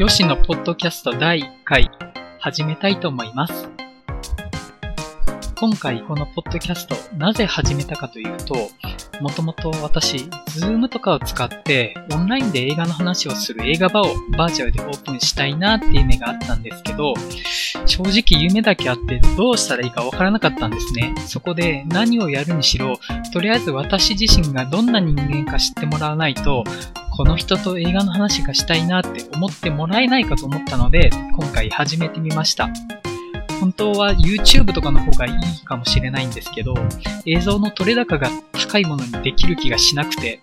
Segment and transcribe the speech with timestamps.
[0.00, 1.90] ヨシのポッドキャスト第1回
[2.38, 3.68] 始めたいと思います。
[5.58, 8.54] 今回このポッドキャストなぜ始めたかというと、
[9.20, 14.06] もともと私、ズームとかを使ってオンラインで映画の話をする映画バーを
[14.36, 17.14] バーチャルでオープンしたいなっていう夢があったんですけど、
[17.86, 21.14] 正直夢だけあってどうしたらいいかわからなかったんですね。
[21.26, 22.98] そこで何をやるにしろ、
[23.32, 26.64] とりあえず私自身がどんな人間か知ってもらわないと、
[27.16, 32.70] この人と映画の話がしたいなって思ってもらえないかと思ったので、今回始めてみました。
[33.60, 36.74] 本当は YouTube とかの方がいいかもしれないんですけど、
[37.26, 40.40] 映像の撮れ高が高いものにできる気がしなくて、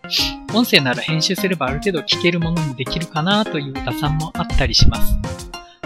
[0.53, 5.17] 音声なら編集すればある程度聞けるものにできるかなという打算もあったりします。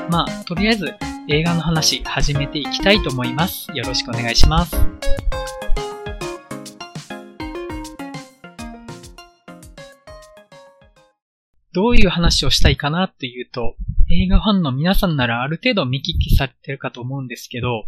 [0.10, 0.94] まあ、とりあえず
[1.30, 3.72] 映画の話始めていきたいと思います。
[3.74, 4.76] よろしくお願いします。
[11.74, 13.76] どういう話をしたいかなっていうと、
[14.12, 17.86] 映画ファンの皆さんならある程度見聞きされてるかと思うんですけど、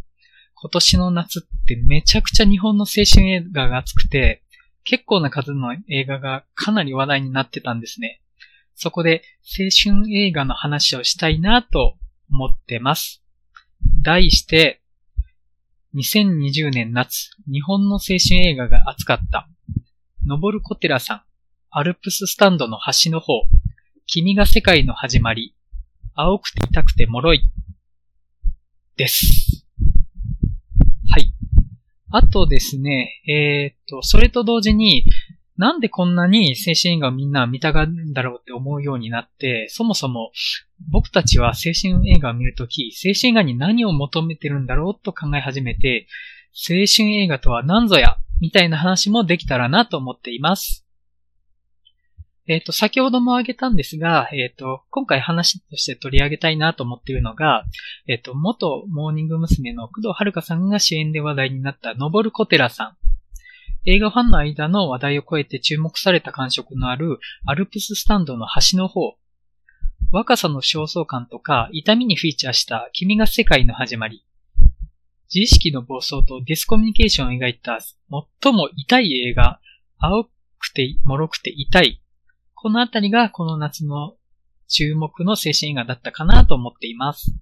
[0.55, 4.41] 今年の夏ってめちゃくちゃ日本の青春映画が熱くて、
[4.85, 8.21] 結構な数の映画がかなり話題になってたんですね。
[8.75, 11.97] そこで青春映画の話をしたいなと
[12.29, 13.23] 思ってます。
[14.01, 14.81] 題して、
[15.95, 19.47] 2020年夏、日本の青春映画が熱かった。
[20.25, 21.21] 登る小寺さん、
[21.69, 23.43] アルプススタンドの端の方、
[24.05, 25.55] 君が世界の始まり、
[26.13, 27.41] 青くて痛くて脆い。
[28.97, 29.65] です。
[31.09, 31.33] はい。
[32.11, 35.05] あとですね、えー、っと、それと同時に、
[35.57, 40.31] なんでこんなに青春映画をみんな見たがるんだろうって思うようになって、そもそも
[40.89, 46.07] 僕たちは青春映画を見るとき、青春映画に何を求めてるんだろうと考え始めて、
[46.53, 50.85] 青春映画とは何ぞや、みたいな話もできたらなと思っています。
[52.45, 57.63] えっ、ー、と、先ほども挙げたんですが、えっ、ー、と、今回話として取り上げたいなと思っているのが、
[58.05, 59.71] えっ、ー、と、元モーニング娘。
[59.71, 62.97] の工藤遥さんが主演で話題になった登る小寺さん。
[63.85, 69.15] 映画ファンの間の話題を超えて注目された感触のあるアルプススタンドの端の方。
[70.11, 74.25] 若さの焦燥感とか痛みにフィーチャーした君が世界の始まり。
[75.33, 79.59] 自意識の暴走とディスコミュニケーションを描いた最も痛い映画、
[79.97, 80.25] 青
[80.59, 82.02] くて脆くて痛い
[82.63, 84.15] このあたりがこの夏の
[84.69, 87.35] 注目の青春映画だったかなと思っています。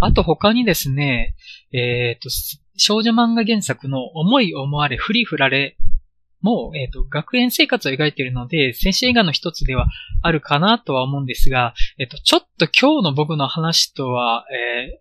[0.00, 1.34] あと他にですね、
[1.72, 2.28] えっ、ー、と、
[2.76, 5.78] 少女漫画原作の思い思われ振り振られ
[6.42, 9.88] も、えっ、ー、と、学園生活を描いているので、青春映画の一つでは
[10.20, 15.00] あるかなとは思うんですが、えっ、ー、と、ちょっと今日の僕の話とは、え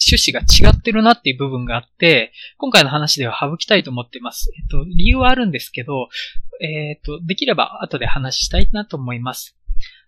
[0.00, 4.50] 趣旨が違ってるなっていう部分があって、今回の話では省きたいと思っています。
[4.58, 6.08] えっと、理由はあるんですけど、
[6.60, 9.56] えっと、できれば後で話したいなと思います。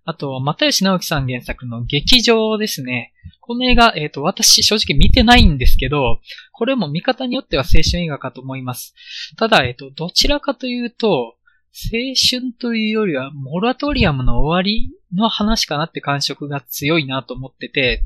[0.04, 3.12] あと、又吉直樹さん原作の劇場ですね。
[3.41, 6.20] この映画、えっ、と、私正直見てないんですけど、
[6.53, 8.94] これも見方によっては青春映画かと思います。
[9.36, 11.36] ただ、えっ、と、どちらかというと、
[11.74, 18.03] 青春というよりは、モラトリアムの終わりの話かなって感触が強いなと思ってて、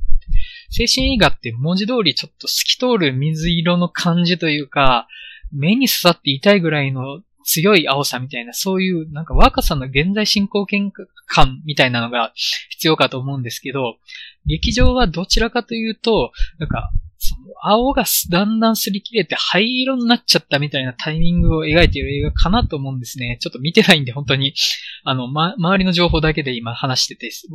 [0.78, 5.08] 青春映画って文字通りちょっと透き通る水色の感じというか、
[5.52, 10.90] 目に刺さって痛いぐらいの強い青さみたいな、そういうなんか若さの現在進行形
[11.26, 12.32] 感みたいなのが
[12.70, 13.96] 必要かと思うんですけど、
[14.46, 23.38] 劇場はどちらかというと、なんか、その青がだんだん擦り切れて灰色になっちゃったみたいなタイミングを描いている映画かなと思うんですね。
[23.40, 24.54] ちょっと見てないんで本当に、
[25.04, 27.46] あの、ま、周りの情報だけで今話してて申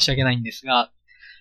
[0.00, 0.90] し訳ないんですが、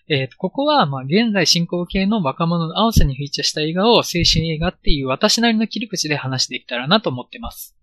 [0.07, 7.75] えー、ここは、まあ、現在進行形の若者の青さにフィーチャーした映画を青春映画っていう私なりの切り口で話していけたらなと思ってます。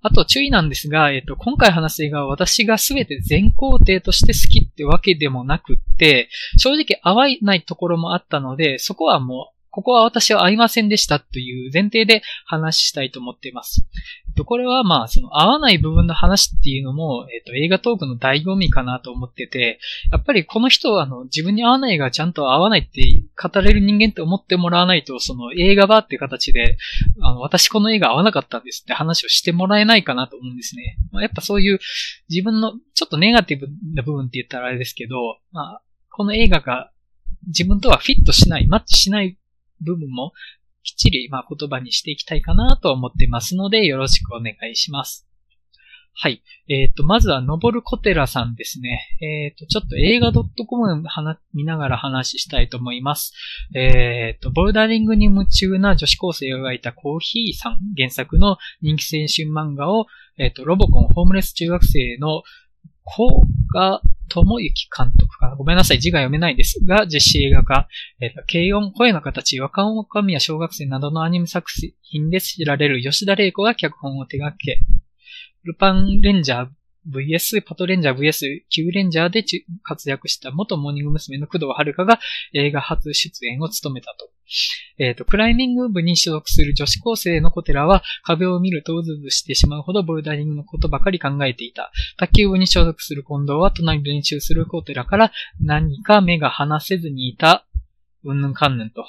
[0.00, 13.86] あと注意なんですが、えっ、ー、と、今回話す映画は私が全て全工程として好きってわけでもなくって、正直合わないところもあったので、そこはもうここは私は合いませんでしたという前提で話したいと思っています。
[14.44, 19.80] これはまあ、その合わない部分の話っていうのも、えっと、映画トークの醍醐味かなと思ってて、
[20.12, 23.02] やっぱりこの人はあの、自分に合わない映画ちゃんと合わないって
[23.40, 26.76] 語れる人間って思ってもらわないと、その映画場っていう形で、
[27.20, 30.98] あの、私この映画合わなかったんですって話をしてもらえないかなと思うんですね。
[31.14, 31.78] やっぱそういう
[32.28, 36.90] 自分のちょっとネガティブな部分って言ったらあれですけど、まあ、この映画が
[37.46, 39.36] 自分とはフィットしない、マッチしない
[39.80, 40.32] 部分も
[40.82, 45.28] きっちり、まあ、言葉にしていきたいかなと思ってますので、よろしくお願いします。
[46.20, 46.42] はい。
[46.68, 49.06] えっ、ー、と、まずは、のぼるこてらさんですね。
[49.20, 51.04] えっ、ー、と、ちょっと映画 .com
[51.54, 53.34] 見ながら話したいと思います。
[53.72, 60.06] えっ、ー、と、ボルダリングに夢中な女子高生を描いたコーヒーさん原作の人気青春漫画を、
[60.38, 62.42] えっ、と、ロボコンホームレス中学生の
[63.04, 63.42] 子
[63.72, 65.54] が智之監督か。
[65.56, 67.88] ごめんなさい、字が読めないですが、実施映画化。
[68.20, 71.70] えっ、ー、と、軽音、声の形、若者神や小学生などのアニメ作
[72.02, 74.80] 品で知られる吉田玲子が脚本を手掛け、
[75.64, 76.68] ルパンレンジャー
[77.10, 79.44] VS、パトレンジャー VS、キューレンジャーで
[79.82, 81.38] 活躍した元モーニング娘。
[81.38, 82.18] の工藤遥が
[82.52, 84.30] 映画初出演を務めたと。
[84.98, 91.92] えっ、ー、と、クライミング部に所属する女子高生のコテラは壁を見るとうずうずしてしまうほどボルダリングのことばかり考えていた。
[92.16, 97.64] 卓球部に所属する近藤は隣で練習するコテラから何か目が離せずにいた。
[98.24, 99.04] うんぬんかんぬんと。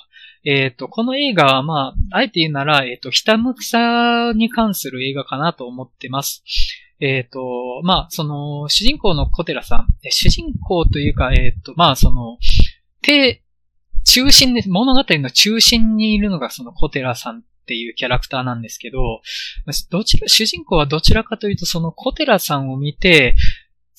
[0.45, 6.43] えっ、ー、と、この映画はまあ、あえて言うなら、えっ、ー、と、ひたむきさに関する映画かなと思ってます。
[6.99, 12.37] えっ、ー、と、まあ、その、主人公の小寺さん、主人公というか、えっ、と、まあ、その、
[13.01, 13.41] 手、
[14.05, 19.21] 中心で、物語の中心にいるのがその小寺さんっていうキャラクターなんですけど、
[19.89, 23.35] どちら、主人公はどちらかというと、その小寺さんを見て、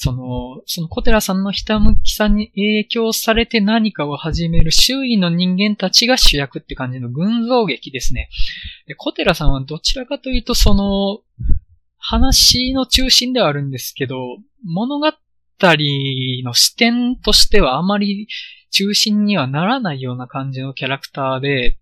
[0.02, 8.30] その、その小寺さんのひたむきさに影響されて何かを始める周囲の人間たちが主役って感じの群像劇ですね。
[8.86, 11.20] で小寺さんはどちらかというと、その、
[11.98, 15.12] 話の中心ではあるんですけど、物語
[15.62, 18.26] の視点としてはあまり
[18.70, 21.78] 中心にはならないような感じのキャラクターで、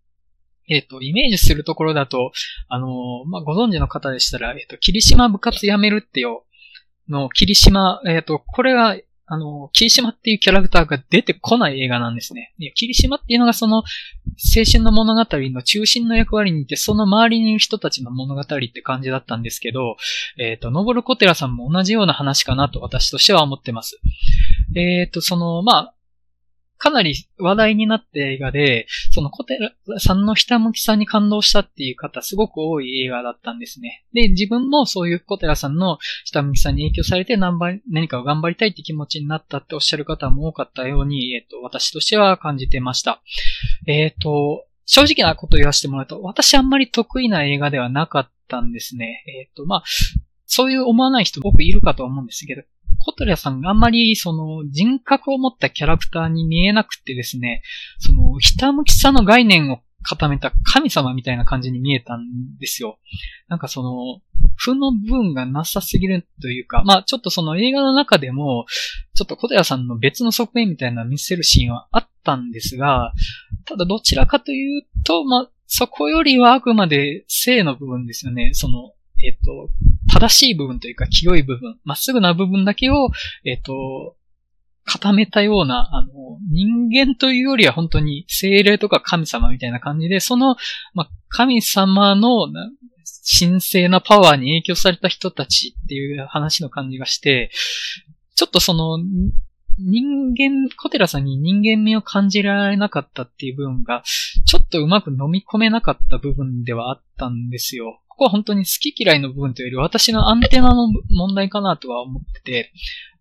[0.70, 2.32] えっ、ー、と、イメージするところだと、
[2.68, 6.44] あの、まあ、ご存知の方でしたら、えっ、ー、と、霧島部活やめるってよ、
[7.08, 8.96] の、霧島、えっ、と、これが
[9.30, 12.54] あの、霧島っていうキャラクターが出てこない映画なんですね。
[12.74, 13.84] 霧島っていうのがその、青
[14.64, 19.96] 春の物語の中心の役割にいて、その周りにいる人たちの物語って感じだったんですけど、
[20.38, 24.00] えっ、ー、と、ノボルコテラさんも同じような話かなと私としては思ってます。
[24.74, 25.94] えっ、ー、と、その、まあ、
[26.78, 34.04] かなり話題になった映画で、その小寺さんのひたむきさんに感動したっていう方すごく多い映画だったんですね。
[34.12, 43.20] で、自分もそういう小寺さんのひたむきさんに影響されて何かを頑張りたいって気持ちになったっておっしゃる方も多かったように、えっ、ー、と、私としては感じてました。
[43.86, 49.22] えっ、ー、と、正直なことを言わせてもらうと、私あんまり得意な映画ではなかったんですね。
[49.26, 49.82] えっ、ー、と、まあ、
[50.46, 52.62] そういう思わない人多くいるかと思うんですけど、
[52.98, 57.62] コトリアさんがあんまりその人格を持ったキャラクターに見えなくてですね、
[57.98, 62.22] そのひたむきさの概念を固めた神様みたいな感じに見えたん
[62.58, 62.98] ですよ。
[63.48, 64.20] なんかその、
[64.56, 68.66] 負の部分がなさすぎるというか、まあちょっとその映画の中でも、
[69.14, 73.12] ちょっと小寺さんの別の側面みたいな見せるシーンはあったんですが、
[73.64, 78.50] ただどちらかというと、まあそこよりはあくまで性の部分ですよね。
[78.54, 78.92] その、
[79.22, 79.70] えっ、と、
[80.12, 83.10] 正しい部分というか清い部分、まっすぐな部分だけを、
[83.44, 84.16] えっ、ー、と、
[84.84, 86.10] 固めたような、あの、
[86.50, 90.56] 人間というよりは本当に精霊とか神様みたいな感じで、その、
[90.94, 92.48] まあ、神様の
[93.38, 97.50] 神聖なパワーに影響された人たちっていう話の感じがして、
[98.34, 98.98] ちょっとその、
[99.80, 104.02] 人間、小寺さんに人間味を感じられなかったっていう部分が、
[104.46, 108.00] ちょっとうまく飲み込めなかった部分ではあったんですよ。
[108.18, 112.72] ここは本当に好き嫌いの部分というより私のアンテナの問題かなとは思ってて、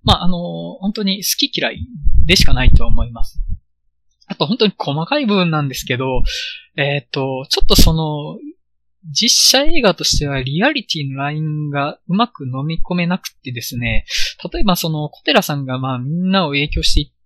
[0.03, 1.87] まあ、あの、本当に好き嫌い
[2.25, 3.39] でしかないとは思います。
[4.25, 6.23] あと本当に細かい部分なんですけど、
[6.77, 8.39] えっ、ー、と、ちょっとその、
[9.11, 14.05] 実写映画としてはリアリティのラインがうまく飲み込めなくてですね、
[14.51, 17.16] 例えばその、小寺さんがまあみんなを影響していって、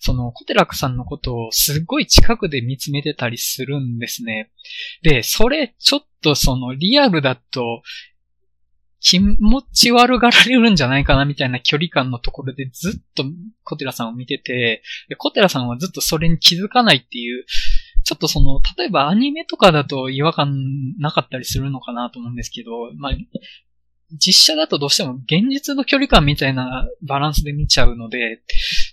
[0.00, 4.50] その、小寺さんのことをすっごい近くで見つめてたりするんですね。
[5.02, 7.82] で、それちょっとその、リアルだと、
[9.04, 13.24] 気持ち悪がられるんじゃないかなみたいな距離感のところでずっと
[13.64, 14.82] 小寺さんを見てて、
[15.18, 17.44] 小寺さんはずっとそれに気づかないっていう、
[18.04, 23.12] ちょっとその、例えばアニメとかだと違和感なかったりするのかなと思うんですけど、まあ、
[24.12, 28.42] 実写だとどうしても現実の距離感みたいなバランスで見ちゃうので、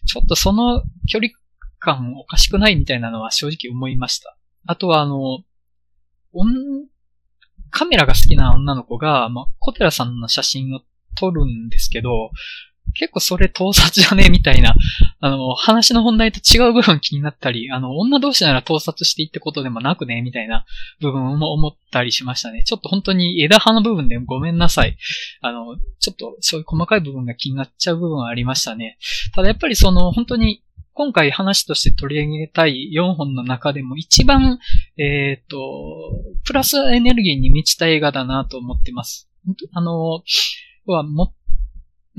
[0.10, 1.30] ちょっとその距離
[1.78, 4.36] 感おかしくないみたいなのは正直思いました。
[4.66, 5.44] あとはあの、
[7.70, 10.82] カメラが好きな女の子が、まあ、小寺さんの写真を
[11.16, 12.32] 撮るんですけど、
[12.94, 14.30] 結構それ盗撮じゃね？
[14.30, 14.76] みたいな、
[15.20, 20.22] あの、話の本題と違う部分気になったり、あの、女同士なら盗撮していってことでもなくね？
[20.22, 20.66] みたいな
[21.02, 22.64] 部分も思ったりしましたね。
[22.64, 24.98] ちょっと本当に枝葉の部分でごめんなさい。
[25.42, 28.98] あの、ちょっとそういう細かい部分が気になっちゃう部分はありましたね。
[29.34, 30.64] ただやっぱりその、本当に
[31.00, 34.60] 今回話として取り上げたい4本の中でも一番、
[34.98, 35.58] えっ、ー、と、
[36.46, 39.30] プラスエネルギーに満ちた映画だなと思ってます。
[39.72, 40.24] あの、
[40.86, 41.34] はもっ、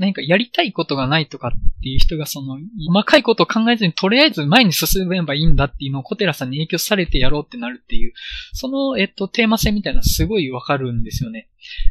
[0.01, 8.13] 何かやりたいことがないとかっていう人がその、細かいことを考えずにとりあえず前に進めばいいんだっていうのを小寺さんに影響されてやろうってなるっていう、
[8.53, 11.49] その、えっと、テーマ性みたいなすごいわかるんですよね。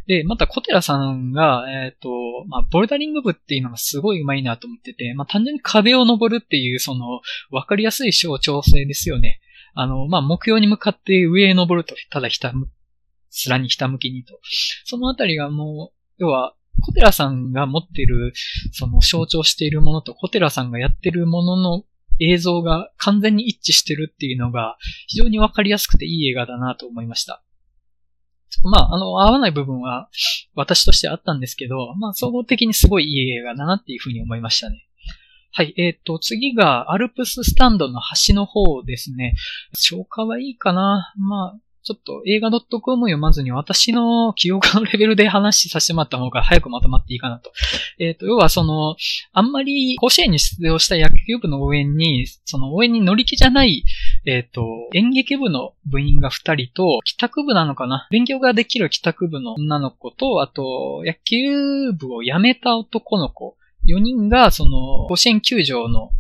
[0.09, 2.09] で、また小寺さんが、えっと、
[2.49, 7.21] まあ、ボルダリング部っていうのがすごい上手いなと思ってて、まあ、単純に壁を登るっていう、その、
[7.53, 9.41] わかりやすい象徴性ですよね。
[9.75, 12.69] あの、まあ、目標に向かって上へ登ると、ただひたむ、
[13.29, 14.41] すらにひたむきにと。
[14.85, 18.33] そのあたりがもう、要は、小寺さんが持ってる、
[18.73, 21.85] その象徴しているものと小寺さんがやってるものの
[22.19, 27.43] 映像が完全に一致してるっていうのが非常にわかりやすくていい映画だなと思いました。
[28.65, 30.09] まあ、あの、合わない部分は
[30.55, 34.87] 私としてあったんですけど、まあ、総合的にすごいいい映画だなっていうふうに思いましたね。
[35.53, 39.35] はい、えっ、ー、と、次がアルプススタンドの端の方ですね。
[39.75, 47.53] 消化はいいかなまあ、ちょっと映画 .com を読まずに私の記憶のレベルで話しさせてもらった方が早くまとまっていいかなと。
[47.99, 48.97] えっ、ー、と、要はその、
[49.33, 53.85] あんまり甲子園に出場した野球部の応援に、その応援に乗り気じゃない、
[54.27, 58.09] えっ、ー、と、演劇部の部員が二人と、帰宅部なのかな？
[58.11, 63.57] 勉強ができる帰宅部の女の子と、あと、野球部を辞めた男の子、
[63.89, 66.11] 4人が、その、甲子園球場の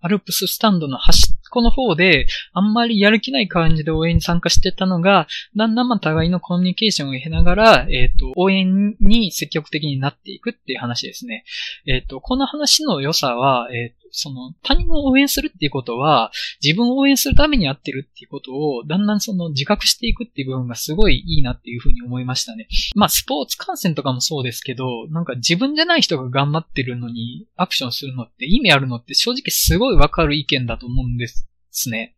[0.00, 5.26] アルプススタンドの端っこの方で、あんまりやる気ない感じで応援に参加してたのが、
[5.56, 11.44] だんだんま互いのコミュニケーションを経ながら、えっ、ー、と、応援に積極的になっていくっていう話ですね。
[11.86, 16.30] えっ、ー、と、この話の良さは、えっ、ー、と、その、他人を応援するっていうことは、
[16.62, 22.68] 自分を応援するためにやってるっていうことを、だんだんその自覚していくっていう部分がすごいいいなっていうふうに思いましたね。
[22.94, 31.46] まあ、スポーツ観戦とかもそうですけど、なんか自分じゃない人が頑張ってるのにアクションするのって意味あるのって正直すごいわかる意見だと思うんです
[31.90, 32.16] ね。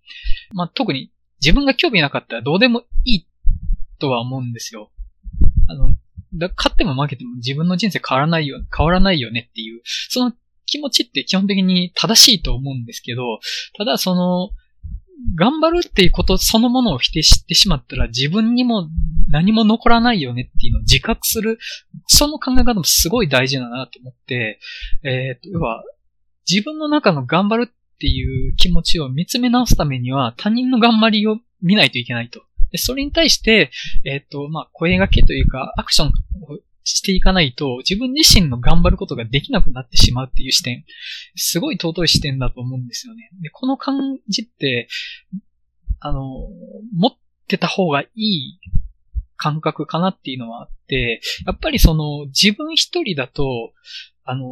[0.52, 3.26] まあ、特に自分が興味なかったらどうでもいい
[3.98, 4.90] とは思うんですよ。
[5.68, 5.94] あの、
[6.34, 10.32] だ勝っても負けても自分の人生変わらないよ、変わらないよねっていう、その
[10.68, 13.40] 気持ちって基本的に正しいと思うんですけど、
[13.76, 14.50] ただその、
[15.34, 18.88] 頑張るっていうことそのものを否定してしまったら自分にも
[19.28, 21.58] 何も残らないよねっていうのを自覚する、
[22.06, 24.60] その考え方もすごい大事だなと思って、
[25.02, 25.82] えっ、ー、と、要は、
[26.48, 32.42] 自分の中の頑張るっていう気持ちを見つめ直すためには他人の頑張りを見ないといけないと。
[32.70, 33.70] でそれに対して、
[34.04, 36.12] えっ、ー、と、まあ、声掛けというか、アクションを
[36.88, 40.84] していかないと、自分自身の頑張ることができなくなってしまうっていう視点、
[41.36, 43.30] すごい尊い視点だと思うんですよね。
[43.42, 44.88] で、この感じって、
[46.00, 46.48] あの、
[46.94, 47.16] 持っ
[47.46, 48.60] てた方がいい
[49.36, 53.72] 感覚かなっていうのはあって、やっぱりその、自分一人だと、
[54.24, 54.44] あの、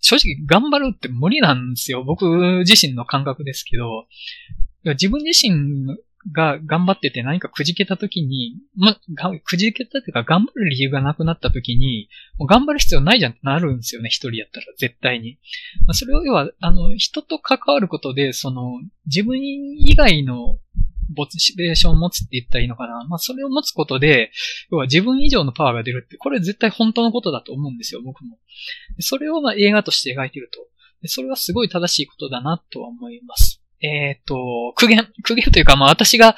[0.00, 2.04] 正直頑張るって無理なんですよ。
[2.04, 2.26] 僕
[2.66, 4.06] 自身の感覚ですけど、
[4.84, 5.96] 自分自身
[6.30, 8.96] が頑張ってて何かくじけた時に、ま、
[9.44, 15.38] くじけたっていうか頑張る理由がなくなった時に、もう頑張る必要ないじゃんってなるんですよね、一人やったら、絶対に。
[15.86, 20.58] まあ、それを要は、あの、人と関わることで、その、自分以外の
[21.16, 23.04] モチベーションを持つって言ったらいいのかな。
[23.08, 24.30] まあ、それを持つことで、
[24.70, 28.38] 要は自分以上のパワーが出るって、これ絶対本当のことだと思うんですよ、僕も。
[29.00, 30.60] それをま映画として描いてると。
[31.08, 33.61] それはすごい正しいことだなとは思います。
[33.82, 36.36] えっ、ー、と、苦言、苦言というか、まあ私が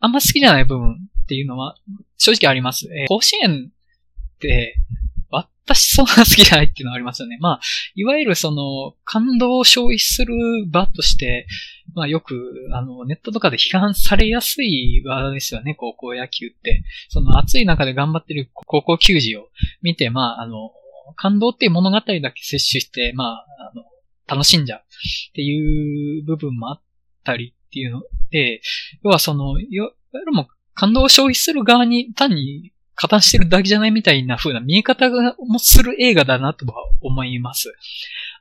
[0.00, 1.76] あんま好きじゃない部分っていうのは
[2.16, 2.86] 正直あります。
[2.86, 4.76] えー、甲子園って、
[5.68, 7.36] 私そんな好きじゃないっていうのはありますよね。
[7.40, 7.60] まあ、
[7.94, 10.34] いわゆるその、感動を消費する
[10.66, 11.46] 場として、
[11.94, 16.82] まあよく、あの、ネットとかで批判されやすい場ですよね、高校野球って。
[17.10, 19.48] その暑い中で頑張ってる高校球児を
[19.82, 20.72] 見て、まあ、あの、
[21.16, 23.84] 感動っていう物語だけ摂取して、まあ、あの、
[24.28, 24.82] 楽しんじゃうっ
[25.34, 26.80] ていう部分もあっ
[27.24, 28.60] たりっていうので、
[29.02, 37.72] 要はその、いわゆるも感動を消費する側に単に加担してるだけじゃないみたいな風な見え方がもする映画だなとは思います。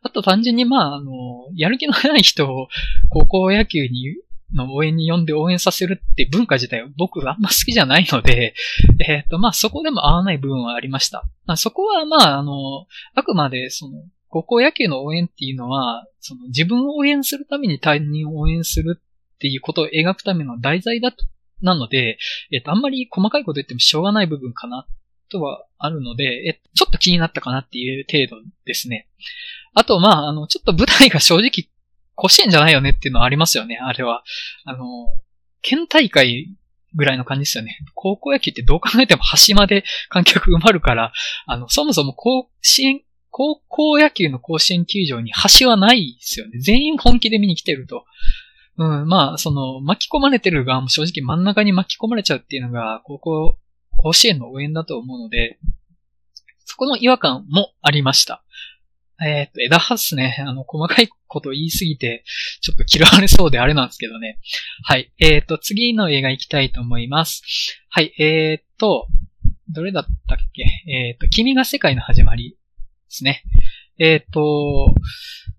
[0.01, 1.11] あと単純にまあ、あの、
[1.55, 2.67] やる気のない人を
[3.09, 4.15] 高校野球に
[4.53, 8.53] の応援に呼んで応援させるって文化自体は僕あんま好きじゃないので、
[9.07, 11.23] えっ、ー、と、まあそこでも合わない部分はありました。
[11.45, 19.01] まあ、そこはまあ、あの、あくまでその、高校野球の応援っていうのは、その自分を応援するために他人を応援する
[19.35, 21.25] っていうことを描くための題材だと、
[21.61, 22.17] なので、
[22.51, 24.85] えっと、あんまり細かいこと言ってもしょうがない部分かな、
[25.29, 29.07] とはあるので、えちょっと気になったかなっていう程度ですね。
[29.73, 31.69] あと、まあ、あの、ちょっと舞台が正直、
[32.15, 34.23] 甲子園じゃないよねっていうのはありますよね、あれは。
[34.65, 34.85] あの、
[35.61, 36.55] 県大会
[36.95, 37.77] ぐらいの感じですよね。
[37.93, 41.13] 高校野球ってどう考えても端まで観客埋まるから、
[41.45, 43.01] あの、そもそも甲子園
[43.37, 46.57] 高校野球の甲子園球場に橋はないですよね。
[46.57, 48.03] 全員本気で見に来てると。
[48.77, 53.57] うん、まあ、その、巻き込まれてる側も正直真ん中に巻き込まれちゃうっていうのが、高校、
[53.95, 55.59] 甲子園の応援だと思うので、
[56.65, 58.43] そこの違和感もありました。
[59.23, 60.35] えっ、と、枝葉っすね。
[60.39, 62.23] あの、細かいこと言いすぎて、
[62.61, 64.39] ちょっと嫌われそうであれなんですけどね。
[64.81, 65.13] はい。
[65.19, 67.43] えっ、と、次の映画行きたいと思います。
[67.89, 68.15] はい。
[68.17, 69.07] えっ、と、
[69.69, 70.63] どれだったっけ？
[70.91, 72.57] えっ、と、君が世界の始まり
[73.07, 73.43] ですね。
[73.99, 74.93] えっ、と、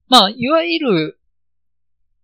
[0.09, 1.21] まあ、いわゆる、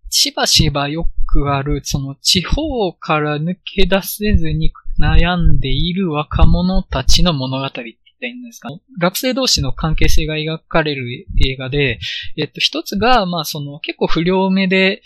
[0.09, 8.69] しばしばよくある、その地方から抜け出せずに悩んでいる若者たちの物語って言ったらいいんですか？
[9.00, 11.99] 学生同士の関係性が描かれる映画で、
[12.37, 15.02] えっと、一つが、まあその結構不良目で、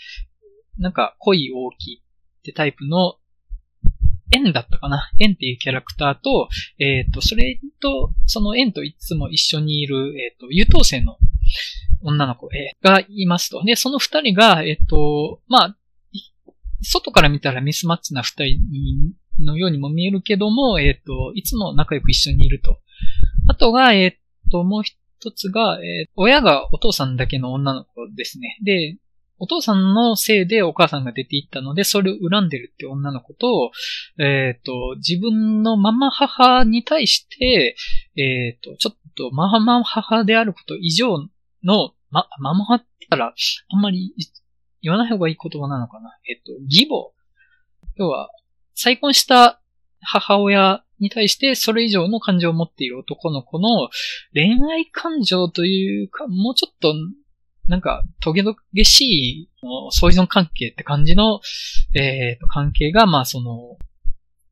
[0.77, 2.03] なんか恋大きい
[2.39, 3.15] ってタイプの
[4.31, 11.17] エンだったかなエンっていうキャラクターと、えっ、ー、と、それと、そのエンといつも一緒にいる、えっ、ー、と、優等生の
[12.01, 12.49] 女の子、
[12.81, 13.63] がいますと。
[13.63, 15.77] で、その二人が、えっ、と、まあ、
[16.81, 22.79] 外から見たらミスマッチな二人のようにも見えるけども、えっ、と、いつも仲良く一緒にいると。
[23.47, 24.15] あとが、えっ、
[24.51, 24.97] と、もう一
[25.31, 28.57] つが、え親がお父さんだけの女の子ですね。
[28.63, 28.97] で、
[29.39, 33.71] お父さんのせいでお母さんが出て行ったので、それを恨んでるって女の子と、
[34.19, 37.75] えっ、ー、と、自分のママ母に対して、
[38.15, 41.19] えっ、ー、と、ちょっとママ母であること以上
[41.63, 43.33] の、ま、ママ母って言ったら、
[43.69, 44.13] あんまり
[44.81, 46.17] 言わない方がいい言葉なのかな。
[46.27, 47.11] えっ、ー、と、義母。
[47.95, 48.29] 要は、
[48.75, 49.61] 再婚した
[50.01, 53.89] 母親に対してそれ以上の感情を持っている男の子の
[54.33, 56.93] 恋愛感情というか、もうちょっと
[57.69, 59.49] なんか、トゲトゲしい、
[59.91, 61.39] 相依存関係って感じの、
[61.93, 63.77] えー、関係が、まあその、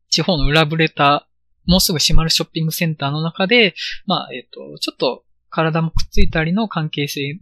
[0.09, 1.27] 地方の裏ぶれた、
[1.65, 3.73] もうすぐ閉まるショッピングセンターの中で、
[4.05, 7.39] まあ、えっ、ー、と、ちょっと体もくっついたりの関係性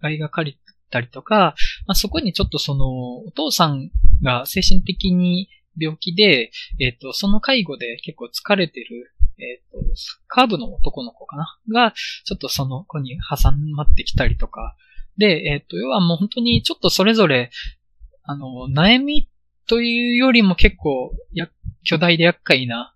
[0.00, 0.56] が描かれ
[0.90, 1.56] たりとか、
[1.86, 2.86] まあ、そこにちょっとその、
[3.18, 3.90] お父さん
[4.22, 9.78] が精神的に病気で、えっ、ー、と、その介護で結構疲れてる、えっ、ー、と、
[10.28, 11.58] カーブの男の子かな？
[11.72, 11.92] が、
[12.24, 14.76] ちょっとその子に挟まってきたりとか、
[15.18, 17.50] で、えっ、ー、と、要はもう本当にちょっとそれぞれ、
[18.22, 19.28] あの、悩み
[19.68, 21.48] というよりも結構、や、
[21.84, 22.94] 巨大で厄介な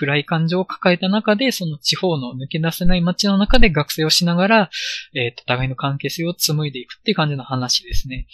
[0.00, 4.70] 暗い感情を抱えた中で、その地方の抜け出せない街の中で学生をしながら、
[5.14, 8.26] えっ、ー、と、互いの関係性を紡いでいくっていう感じの話ですね。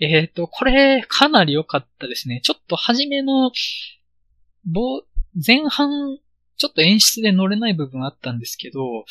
[0.00, 2.40] えっ、ー、と、これ、かなり良かったですね。
[2.42, 3.52] ちょっと初めの、
[5.46, 6.18] 前半、
[6.56, 9.04] ちょっと演出で乗れない部分あったんですけど、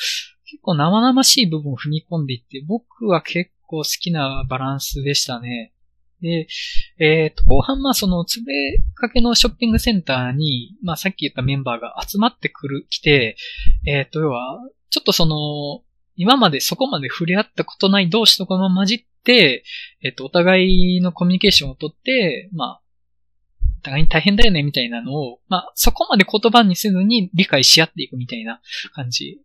[0.49, 5.73] 結構生々しい部分を踏み込んでいって、僕は結構好きなバランスでしたね。
[6.21, 6.47] で、
[6.97, 13.37] えっ、ー、と、後半、まあ、その、潰れかけのショッピングセンターに、まあ、さっき言ったメンバーが集まってくる、来て、
[13.85, 15.83] えっ、ー、と、要は、ちょっとその、
[16.15, 19.63] 今までそこまで触れ合ったことない同士とかも混じって、
[20.03, 22.81] えっ、ー、と、お互いのコミュニケーションをとって、まあ、
[23.79, 28.59] お互いに大変だよね、みたいなのを、まあ、そこまで言葉にせずに理解し合っていくみたいな
[28.93, 29.39] 感じ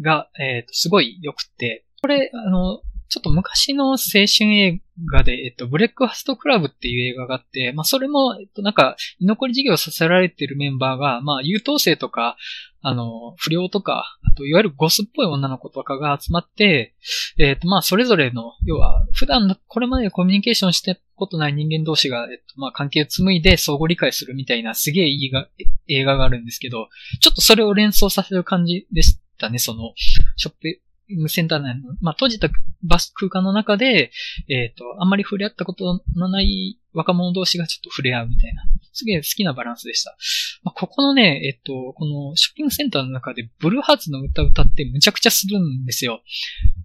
[0.00, 4.26] が、えっ、と、すごい良くて、これ、あの、ちょっと昔の青春
[4.58, 4.80] 映
[5.12, 12.36] 画で、えっと、ブレックファストクラブっていう映画があって、まあ、それも、えっと、なんか、居残り事業させられてるメンバーが、まあ、優等生とか、
[12.80, 16.94] あの、不良とか、あと、いわゆるゴスっぽい女の子とかが集まって、
[17.38, 25.48] えっと、まあ、それぞれの、要は、普段、これまでコミュニケーションしてことない人間同士が、えっと、まあ、関係を紡いで相互理解するみたいな、すげえいいが
[25.88, 26.88] 映画があるんですけど、
[27.20, 29.92] ちょっとそれを連想させる感じでしたね、その、
[30.36, 30.80] ショップ、
[31.28, 32.48] センター内の、まあ、閉じた
[32.82, 34.10] バス空間の中で、
[34.48, 40.16] えっ、ー、と、あんまり触れ合ったことのない若者同士がちょっと触れ合うみたいな、すげえ好きなバランスでした。
[40.64, 46.22] まあ、ここのね、えっ、ー、と、このショッピングセンターの中でブルーハーツの歌歌ってむちゃくちゃするんですよ。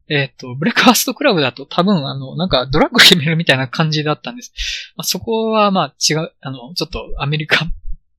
[0.07, 4.53] えっ、ー、と、ブレックファーストクラブだと多分あの、なんかドラッグ決めるみたいな感じだったんです。
[4.97, 7.67] まあ、そこはまあ違う、あの、ちょっとアメリカっ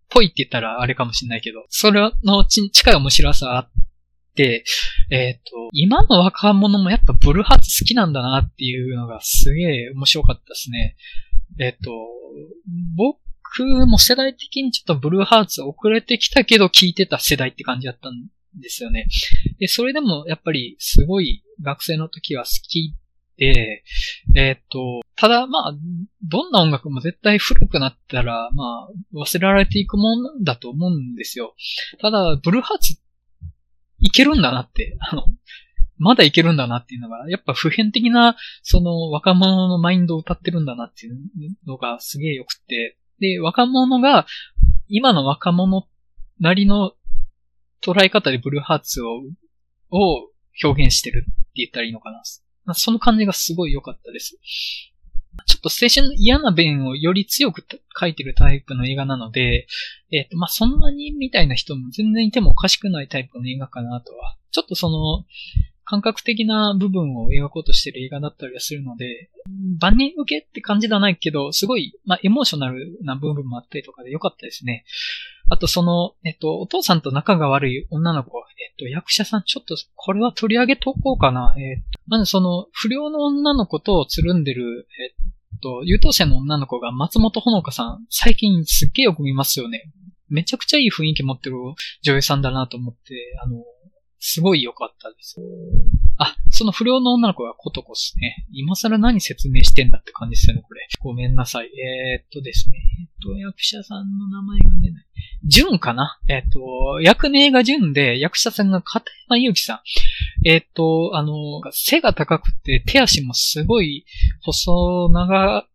[0.08, 3.91] ぽいって言ったらあれかもしれないけど、それの近い面白さあって、
[5.10, 10.96] えっ、ー、と、今の若者もやっぱブルーハーツ好きなんだなっていうのがすげえ面白かったですね。
[11.58, 11.90] えっ、ー、と、
[12.96, 18.26] 僕も世代的にちょっとブルーハーツ遅れてきたけど聞いてた世代って感じだったん
[18.58, 19.06] ですよね。
[19.58, 22.94] で、それでもやっぱりすごい学生の時は好き
[23.36, 23.82] で、
[24.34, 25.74] えっ、ー、と、ただまあ、
[26.22, 31.54] どんな音楽も絶対古くなったら、まあ、忘れられていくもんだと思うんですよ。
[32.00, 33.02] ただ、ブルーハーツって
[34.02, 35.24] いけるんだなって、あの、
[35.98, 41.16] まだいけるんだなっていうのが、やっぱ普遍的な、その若者のマインドを歌ってるんだなっていう
[41.66, 44.26] のがすげえ良くて、で、若者が、
[44.88, 45.86] 今の若者
[46.40, 46.92] なりの
[47.82, 49.20] 捉え方でブルーハーツを、
[49.90, 50.28] を
[50.62, 52.74] 表現してるって言ったらいいのかな。
[52.74, 54.38] その感じがすごい良かったです。
[55.46, 57.64] ちょっと青春の嫌な弁をより強く
[57.98, 59.66] 書いてるタイプの映画なので、
[60.10, 64.36] えっ、ー、と、まあ、そんなにみたいな人も全然いてもおかしくないタイプの映画かなとは。
[64.50, 65.24] ちょっとその、
[65.84, 69.30] 感覚的な部分を描こうとしてる映画だったりはするので、
[69.78, 74.84] 万人受けって感じではないけど、すごい、まあ、エモーショナルな部分もあったりとかで良かったですね。
[75.48, 81.54] あとその、えっと、お父さんと仲が悪い女の子、えっと、役者さん、ちょっと、これは取り上げとこうかな。
[81.58, 85.21] えっと、まずその、不良の女の子とつるんでる、えっ
[85.62, 89.90] と、優等生の女の子が松本穂香さん、最近すっげえよく見ますよね。
[90.28, 91.56] めちゃくちゃいい雰囲気持ってる
[92.02, 93.62] 女優さんだなと思って、あの、
[94.18, 95.36] すごい良かったです。
[96.22, 98.46] あ、その不良の女の子がコトコスね。
[98.52, 100.86] 今更何説明してんだって感じですよね、これ。
[101.00, 101.66] ごめんなさい。
[101.66, 102.76] えー、っとですね。
[103.00, 105.06] えっと、役者さんの名前が出ない。
[105.44, 106.20] ジュンかな？
[106.28, 109.80] えっと、役名がジュンで、役者さんが片山祐希さん。
[110.48, 111.32] えっと、あの、
[111.72, 114.04] 背が高くて、手足もすごい
[114.42, 115.66] 細長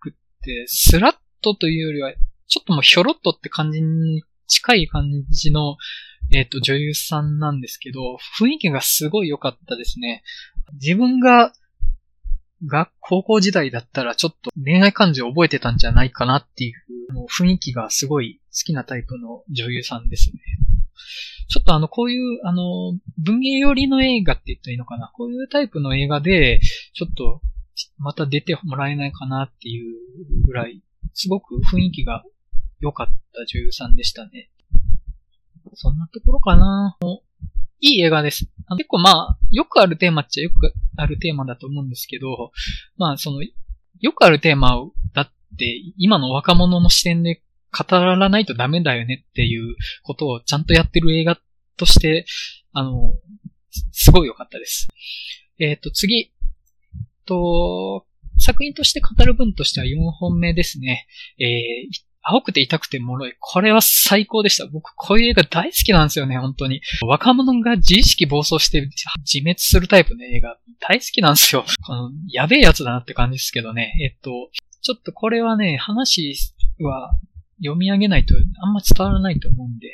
[0.00, 2.12] くて、スラッとというよりは、
[2.48, 5.76] ちょっともうひょろっとって感じに近い感じの
[6.32, 10.22] えっ、ー、と、女優さんなんですけど、雰囲気がすごい良かったですね。
[10.74, 11.52] 自分が、
[12.66, 20.40] が、高校時代だったらちょっと恋愛感情を覚えてたんじゃないかなっていう、もう雰囲気がすごい好きなタイプの女優さんですね。
[21.48, 25.10] ちょっとあの、こういう、あの、文芸寄りの映画って言ったらいいのかな？
[25.14, 26.60] こういうタイプの映画で、
[26.94, 27.40] ちょっと、
[27.98, 29.94] また出てもらえないかなっていう
[30.44, 32.24] ぐらい、すごく雰囲気が
[32.80, 34.50] 良かった女優さんでしたね。
[35.76, 36.96] そんなところかな。
[37.80, 38.48] いい映画です。
[38.76, 42.50] 結構まあ、よくあるテーマっちゃよくあるテーマだと思うんですけど、
[42.96, 44.76] まあその、よくあるテーマ
[45.12, 51.38] だって、今の若者の視点で語らないとダメだよねっていうことをちゃんとやってる映画
[51.76, 52.24] として、
[52.72, 53.12] あの、
[53.92, 54.88] すごい良かったです。
[55.58, 56.32] えっ、ー、と、次。
[57.26, 58.06] と、
[58.38, 61.06] 作品として語る分としては4本目ですね。
[61.38, 63.34] えー、青くて痛くて脆い。
[63.38, 64.66] これは最高でした。
[64.66, 66.80] 僕、こういう映画大好きなんですよね、本当に。
[67.06, 71.64] 若者が自意識暴走して自滅するタイプの映画、大好きなんですよ。
[71.86, 73.92] この、やべえやつだなって感じですけどね。
[74.02, 74.50] えっと、
[74.82, 76.34] ちょっとこれはね、話
[76.80, 77.16] は
[77.58, 79.88] 読み上げないとあんま伝わらないと思うんで。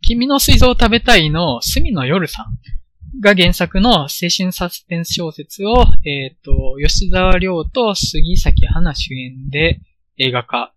[0.00, 9.80] 君の水蔵を食べたいの、隅の夜さんが原作の青春サスペンス小説を、えっ、と、吉沢亮と杉咲花主演で
[10.18, 10.72] 映画化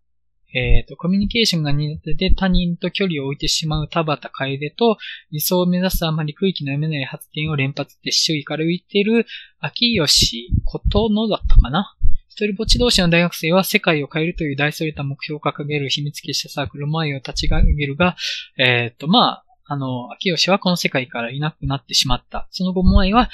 [0.54, 4.98] えっ、ー、と、コミュニケーションが苦手で他人と距離を置いてしまう田畑楓と、
[5.32, 9.26] 理想を目指すあまり空気の読めない発言を連発して周囲から浮いている
[9.60, 11.96] 秋吉ことのだったかな。
[12.28, 18.16] 一人ぼっち同士の大学生は世界を変えるという大それた目標を掲げる秘密結社サークル前を立ち上げるが、
[18.58, 22.46] えっ、ー、と、まあ、あの、秋吉はこの世界からいなくなってしまった。
[22.52, 23.30] その後、モアイは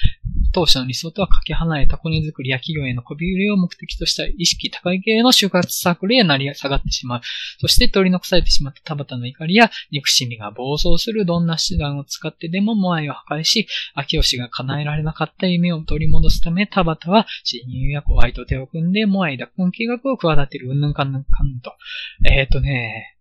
[0.53, 7.21] 当初の理想とはかけ離れたコネ作りや企業へのこび売りを目的とした意識高い系の就活サークルへなり下がってしまう。
[7.59, 21.73] そして取り残されてしまった田畑の怒りや憎しみが暴走するどんな手段を使ってでもモアイを破壊し、秋吉が叶えられなかった夢を取り戻すため田畑は親友や後輩と手を組んでモアイ奪還計画を企てるうんぬんかんぬんかんと。
[22.29, 23.16] えっ、ー、とね、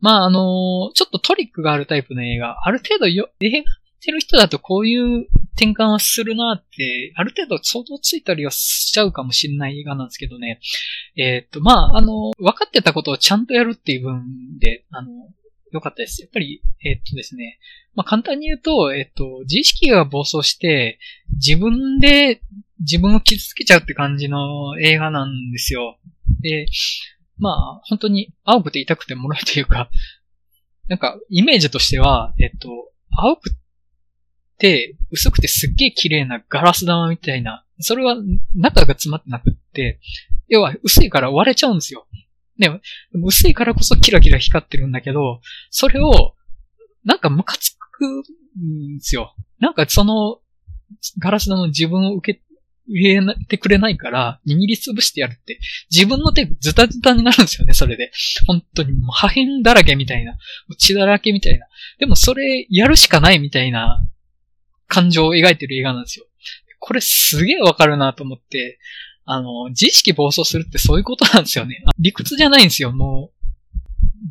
[0.00, 3.64] まあ、あのー、ちょっとトリックがあるタイプの映画、ある程度よ、映画見
[4.00, 10.60] てる人だとこういう転換はするなって、ある程度想像ついたりはしちゃうかもしれない映画なんですけどね。
[11.16, 15.10] えっ、と、まあ、あの、分かってたことをちゃんとやるっていう分で、あの、
[15.72, 16.22] 良かったです。
[16.22, 17.58] やっぱり、えっ、とですね。
[17.94, 21.00] まあ、簡単に言うと、えっ、と、自意識が暴走して、
[21.32, 22.40] 自分で
[22.80, 25.98] 自分を傷つけちゃうって感じの映画なんですよ。
[26.40, 26.66] で、
[27.38, 29.90] まあ、本当に青くて痛くてもらいというか、
[30.88, 32.68] なんか、イメージとしては、えっと、
[33.10, 33.50] 青く
[34.58, 38.16] て、薄くてすっげえ綺麗なガラス玉みたいな、それは
[38.54, 40.00] 中が詰まってなくって、
[40.48, 42.06] 要は薄いから割れちゃうんですよ。
[42.58, 42.80] でも、
[43.12, 46.34] 薄いからこそキラキラ光ってるんだけど、それを、
[47.04, 48.04] なんかムカつく
[48.58, 49.34] んですよ。
[49.60, 50.40] なんかその、
[51.18, 52.42] ガラス玉の自分を受け
[52.88, 58.10] 入れてくれないから、握りつぶしてやるって、自分の手ズタズタになるんですよね、それで。
[58.46, 60.36] 本当にもう破片だらけみたいな、
[60.78, 61.66] 血だらけみたいな。
[61.98, 64.06] でもそれやるしかないみたいな
[64.86, 66.26] 感情を描いてる映画なんですよ。
[66.80, 68.78] これすげえわかるなと思って、
[69.24, 71.84] あの、自意識暴走するってそういうことなんですよね。
[71.98, 73.50] 理屈じゃないんですよ、もう。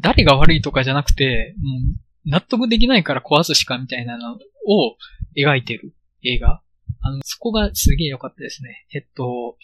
[0.01, 4.97] 誰が悪いとかじゃなくて、もう納得できないから壊すしかみたいなのを
[5.37, 5.93] 描いてる
[6.23, 6.61] 映画。
[7.01, 8.85] あの、そこがすげえ良かったですね。
[8.93, 9.57] えっと、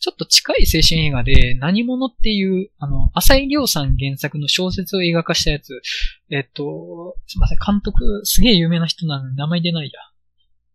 [0.00, 5.80] ちょっと近い青春映画で、何者っていう、あの、浅井亮さん原作の小説を映画化したやつ。
[6.30, 10.00] えっと、すいません、監督、すげえ有名な人なのに名前出ないや。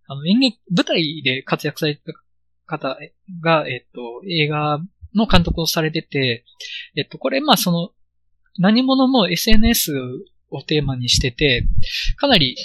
[0.08, 2.02] あの、演劇、舞台で活躍された
[2.66, 2.98] 方
[3.42, 4.80] が、えっと、映画
[5.16, 6.44] の監督をされてて、
[6.98, 7.92] えっと、これ、まあ、その、
[8.60, 9.94] 何者も SNS
[10.50, 11.68] をテーマにしてて、
[12.18, 12.58] かなり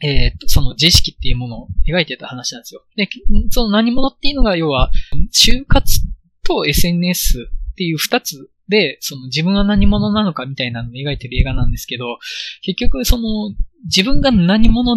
[0.00, 2.82] えっ、と、その自意識っていうものを描いてた話なんですよ。
[2.96, 3.08] で、
[3.50, 4.90] その何者っていうのが、要は、
[5.32, 6.00] 就活
[6.42, 12.18] と SNS っていう二つで、その自分は何者なのかみたいなのを描いてる映画なんですけど、
[12.62, 14.94] 結局その自分が何者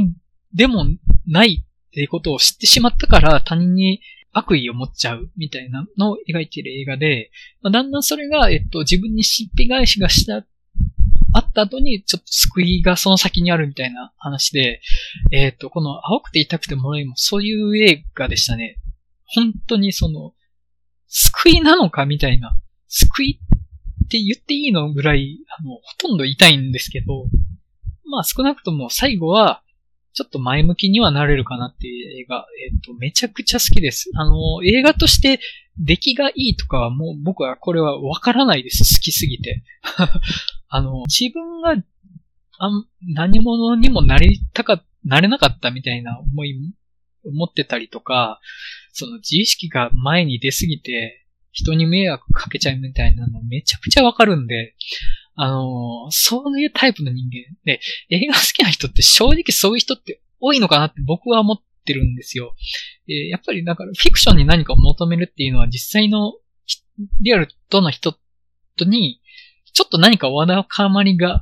[0.54, 0.86] でも
[1.28, 7.32] ないっていうことを知ってしまったから他人に悪意を持っちゃうみたいなのを描いてる映画で、
[7.64, 10.46] だんだんそれが、えっと、自分にしっぺ返しがした、
[11.34, 14.82] あった後に、ちょっと救いがその先にあるみたいな話で、
[15.32, 18.78] えっと、この青くて痛くてもらいもそういう映画でしたね。
[19.26, 20.34] 本当にその、
[21.08, 23.40] 救いなのかみたいな、救い
[24.04, 27.26] って言っていいのぐらい、あの、ほとんど痛いんですけど、
[28.06, 29.64] まあ少なくとも最後は、
[30.14, 34.12] ちょっと前向きにはなれるかなっていう映画、えっ、と、めちゃくちゃ好きです。
[34.16, 35.40] あの、映画として
[35.80, 38.80] 出来がいいとかはもう僕はこれはわからないです。
[38.80, 39.64] 好きすぎて。
[40.76, 41.76] あの、自分が、
[42.58, 46.56] あん何者にもなりたか、なれなかったみたいな思い、
[47.24, 48.40] 思ってたりとか、
[48.92, 54.74] その自意識が前に出すぎて、人に迷惑かけちゃうみたいなのめちゃくちゃわかるんで、
[55.36, 62.56] あの、そういうタイプの人間で、映画好きな人って正直そういう人って多いのかなって僕は思ってるんですよ。
[63.08, 66.34] え、やっぱりだからフィクションに何かを求めるっていうのは実際の
[67.22, 68.16] リアルとの人
[68.76, 69.22] とに、
[69.74, 71.42] ちょっと何かわだかまりが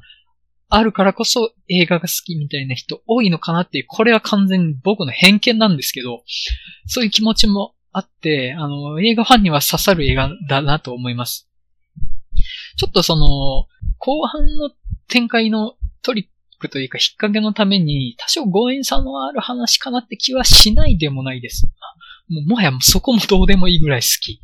[0.70, 6.24] あるからこそ映画が好きみたいな人多いのかなっていう、これは完全に僕の偏見なんですけど、
[6.88, 11.50] そういう気持ちもあって、あの、映画ファンには刺さる映画だなと思います。
[12.78, 13.68] ちょっとその、
[13.98, 14.72] 後半の
[15.10, 16.26] 展開のトリッ
[16.58, 21.64] クというか引っ掛けのために、多少強引さのある話かなって気はしないでもないです。
[22.30, 24.40] もうもはやそこもどうでもいいぐらい好き。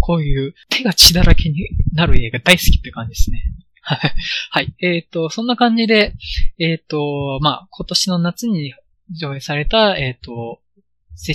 [0.00, 3.42] こういう手が血だらけになる映画大好きって感じですね。
[4.50, 4.74] はい。
[4.80, 6.14] えっ、ー、と、そんな感じで、
[6.58, 8.74] えっ、ー、と、まあ、今年の夏に
[9.10, 10.60] 上映された、えっ、ー、と、青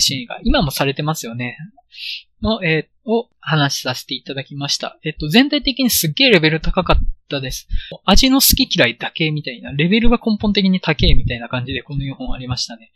[0.00, 1.56] 春映画、今もされてますよね。
[2.42, 4.98] の、えー、を話しさせていただきました。
[5.04, 6.96] えっと、全体的にすっげえレベル高かっ
[7.28, 7.68] たです。
[8.04, 12.92] 味の好き嫌いだけみたいな、レベルが根本的に高いみたいな感じでこの4本ありましたね。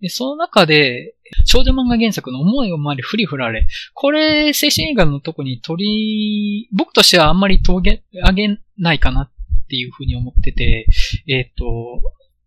[0.00, 9.30] で、その中で、少女漫画原作の思いをまり振り振られ、これ、青春映画のとこに取り、僕としてはあんまり峠げ、あげないかなっ
[9.68, 10.86] ていうふうに思ってて、
[11.26, 11.64] えっと、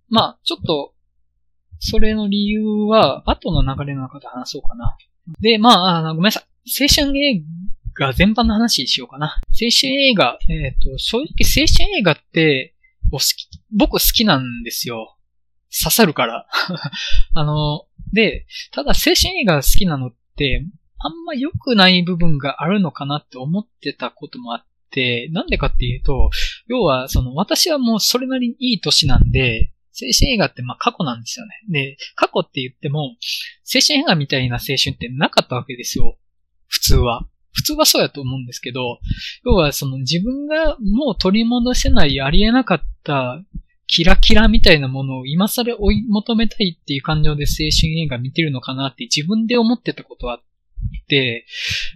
[0.09, 0.93] まあ、ちょっと、
[1.79, 4.95] それの理由は、後の流れの中で話そうかな。
[5.39, 6.50] で、まあ、あごめんなさい。
[6.65, 7.43] 青春映
[7.95, 9.39] 画全般の話しようかな。
[9.49, 12.75] 青春映画、えっ、ー、と、正直青春映画って、
[13.11, 15.17] お好き、僕好きなんですよ。
[15.71, 16.47] 刺さるから。
[17.33, 20.65] あの、で、ただ青春映画好きなのって、
[20.99, 26.29] あんま良くない部分があるのかなって思ってたこともあって、なんでかっていうと、
[26.67, 31.53] 要は、その、私はもうそれなりにいい年なんで、青春映画ってまあ過去なんですよね。
[31.69, 33.15] で、過去って言っても、
[33.73, 36.17] 青春映画みたいな青春ってなかったわけですよ。
[36.71, 37.27] 普通は。
[37.53, 38.99] 普通はそうやと思うんですけど、
[39.45, 43.43] 要はその自分がもう取り戻せないありえなかった
[43.87, 50.41] キラキラみたいなものを今更追い求めたいっていう感情で青春映画見てるのかなって自分で思ってたことはあっ
[51.07, 51.45] て、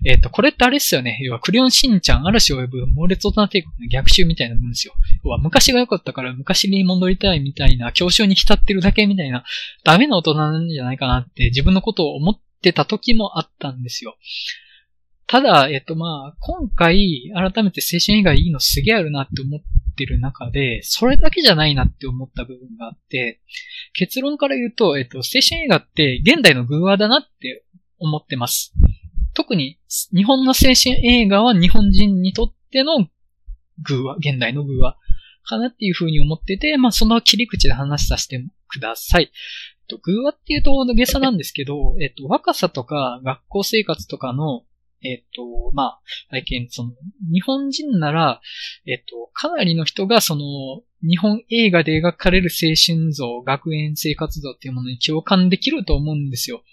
[0.05, 1.17] えっ、ー、と、これってあれですよね。
[1.21, 4.93] 要は、クレヨンしんちゃん、嵐を呼ぶ猛烈大人帝国の逆襲みたいなもんですよ。
[5.23, 9.45] 要は、昔が良かったから昔に戻りたいみたいな、教習に浸ってるだけみたいな、
[9.83, 14.17] ダメな大人なんじゃないかなって自分のことを思ってた時もあったんですよ。
[15.27, 19.61] ただ、えっとまあ、今回、改めて青春映画いいのすげえあるなって思っ
[19.95, 23.41] てる中で、それだけじゃないなって思った部分があって、
[23.93, 27.65] 結論から言うと、えっと、青春映画って現代の偶話だなって
[27.97, 28.73] 思ってます。
[29.33, 29.79] 特に
[30.15, 33.07] 日本の青春映画は日本人にとっての
[33.83, 34.95] 偶話、現代の偶話
[35.43, 39.31] かなっていうふうに思ってて、まあその切り口で話させてください。
[39.85, 44.63] と偶話っていうと大げさなんですけど、 えっと、若さとか学校生活とかの、
[45.01, 46.91] えっと、まあ、体験、その、
[47.31, 48.41] 日本人なら、
[48.87, 56.63] えっと、かなりの人がその、日本映画で描かれる青春像、学園生活像っていうものに共感できると思うんですよ。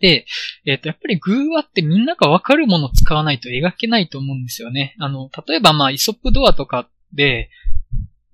[0.00, 0.26] で、
[0.66, 4.96] えっ、と、やっぱり偶話ってみんながわかるものを使わないと描けないと思うんですよね。
[4.98, 7.48] あの、例えばまあ、イソップドアとかで、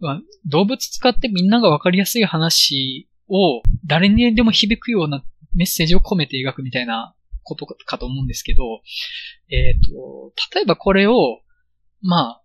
[0.00, 8.62] まあ、動物使ってみんながわかりやすい話を誰にでも響くようなメッセージを込めて描くみたいなことかと思うんですけど、
[9.50, 11.40] えっ、ー、と、例えばこれを、
[12.02, 12.42] まあ、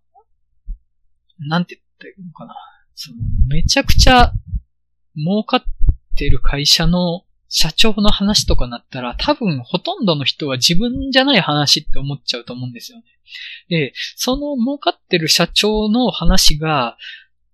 [1.38, 2.54] なんて言ったらいいのかな。
[2.94, 3.18] その、
[3.48, 4.32] めちゃくちゃ
[5.16, 5.62] 儲かっ
[6.16, 13.04] てる会社の社長の話とかなったら、多分ほとんどの人は自分じゃない話って思っちゃうと思うんですよね。
[13.68, 16.96] で、その儲かってる社長の話が、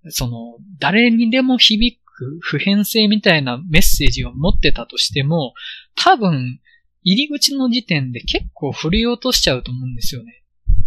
[0.09, 2.00] その、誰にでも響
[2.41, 5.55] 普遍性みたいなメッセージを持ってたとしても、
[5.97, 6.61] 多分、
[7.03, 10.43] 入り口の時点で結構振り落としちゃうと思うんですよね。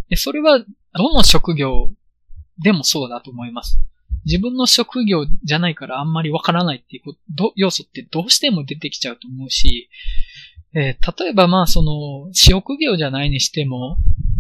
[0.10, 0.60] でそれは、
[0.94, 1.92] どの職業
[2.60, 3.80] でもそうだと思います。
[4.26, 9.90] 自分の職業じゃないからあんまりわからないっていうこと要素ってどうしても出てきちゃうと思うし、
[10.76, 13.98] えー、例えばまあその、職業じゃないにしても、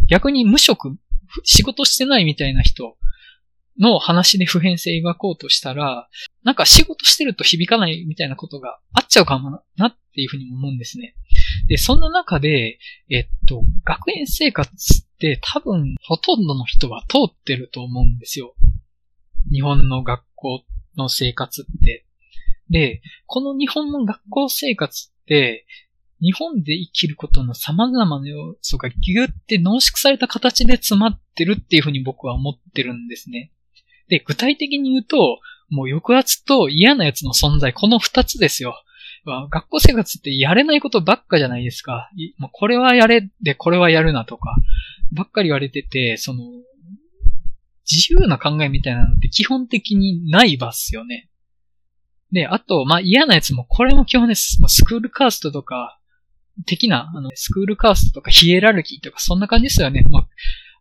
[0.07, 0.95] 逆に無職、
[1.43, 2.95] 仕事してないみたいな人
[3.79, 6.07] の話で普遍性描こうとしたら、
[6.43, 11.15] なんか仕事してると響かないみたいなことがあっちゃうかもなっていうふうに思うんですね。
[11.67, 18.55] で、そんな中で、えっと、学園生活って多分ほとんどの人は通ってると思うんですよ。
[19.51, 20.63] 日本の学校
[20.97, 22.05] の生活って。
[22.69, 25.65] で、この日本の学校生活って、
[26.21, 33.51] 日本で生きることの様々な要素がギュって濃縮された形で詰まってるっていうふうに僕は思ってるんですね。
[34.13, 38.83] で、具体的に言うと、もう抑圧と嫌なやつの存在、この二つですよ。
[39.25, 42.11] 学校生活ってやれないことばっかじゃないですか。
[42.51, 44.55] これはやれで、これはやるなとか、
[45.13, 46.43] ばっかり言われてて、その、
[47.89, 51.27] 自由な考えみたいなのって基本的にないばっすよね。
[52.31, 54.61] で、あと、まあ、嫌なやつも、これも基本です。
[54.61, 55.99] まあ、スクールカーストとか、
[56.67, 60.05] 的な、あの、スクールカーストとかヒエラルキーとか、そんな感じですよね。
[60.09, 60.27] まあ、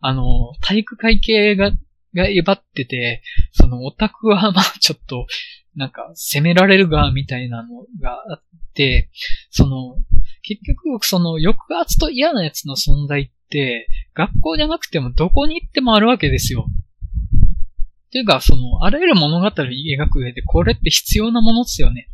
[0.01, 1.73] あの、体育会系が、
[2.15, 3.23] がえばってて、
[3.53, 5.27] そのオタクは まあちょっと、
[5.75, 8.43] なんか責められるが、みたいなのがあっ
[8.75, 9.11] て、
[9.51, 9.97] その、
[10.43, 16.67] 結局、その抑圧と嫌なやつの存在って、学校じゃなくてもどこに行ってもあるわけですよ。
[16.69, 22.09] っていうか、その、あらゆる物語を描く上で、これって必要なものですよね。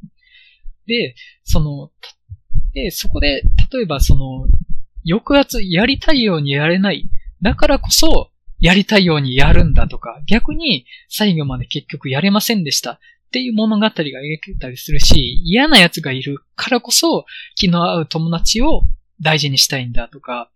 [0.86, 1.90] で、その、
[2.72, 4.46] で、そこで、例えばその、
[5.08, 7.08] 抑圧やりたいようにやれない。
[7.42, 12.98] だからこそ、やりたいようにやるんだとか、逆に最後まで結局やれませんでしたっ
[13.30, 14.02] ていう物語が描
[14.42, 18.82] けたりするし、嫌な奴がいるからこそ気の合う友達を
[19.20, 20.50] 大事にしたいんだとか、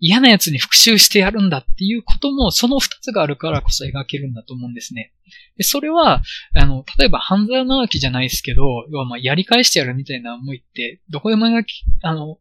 [0.00, 5.12] 嫌な奴に復讐してやるんだっていうことも、その二つがあるからこそ描けるんだと思うんですね。
[5.56, 6.22] でそれは、
[6.54, 12.38] あの、例えば、半沢直樹じゃないですけど、要はまあ、やり返してやるみたいな思いって、どこでも描き、あの、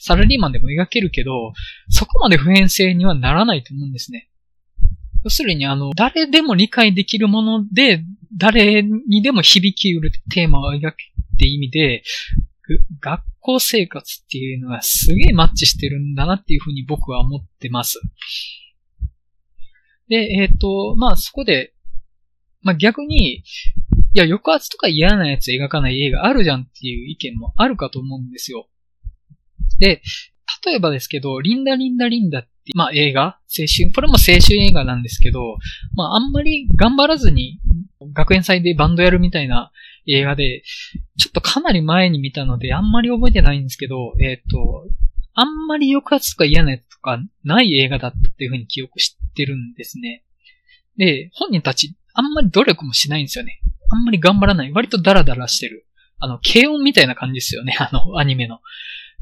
[0.00, 1.52] サラリーマンでも描けるけど、
[1.88, 4.28] そこまで普遍性にはならないと思うんですね。
[5.28, 8.02] 要するに、あの、誰でも理解できるもので、
[8.34, 10.94] 誰にでも響きうるテーマを描くっ
[11.38, 12.02] て意味で、
[12.98, 18.00] 学校生活っていうのはすげえマッチしてるんだなっていうふうに僕は思ってます。
[20.08, 21.74] で、えっ、ー、と、まあそこで、
[22.62, 23.42] まあ逆に、い
[24.14, 28.66] や、抑圧とか嫌なやつ描かない映画あるじゃんっていう意見もあるかと思うんですよ。
[29.78, 30.00] で、
[30.64, 33.38] 例えばですけど、リンダリンダリンダって、まあ映画？
[33.48, 35.56] 青春、これも青春映画なんですけど、
[35.94, 37.60] まああんまり頑張らずに
[38.12, 39.72] 学園祭でバンドやるみたいな
[40.06, 40.62] 映画で、
[41.18, 44.84] ちょっとかなり前に見たのであんまり覚えてないんですけど、えっ、ー、と、
[45.34, 50.24] あんまり抑圧とか嫌なやつとかない映画だったっていうふうに記憶してるんですね。
[50.96, 53.60] で、本人たちあんまり努力もしないんですよね。
[53.90, 54.72] あんまり頑張らない。
[54.72, 55.86] 割とダラダラしてる。
[56.18, 57.76] あの、軽音みたいな感じですよね。
[57.78, 58.58] あの、アニメの。